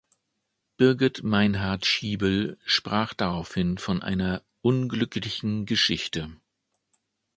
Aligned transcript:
Birgit 0.77 1.21
Meinhard-Schiebel 1.21 2.57
sprach 2.65 3.13
daraufhin 3.13 3.77
von 3.77 4.01
einer 4.01 4.41
„unglücklichen 4.63 5.67
Geschichte“. 5.67 6.35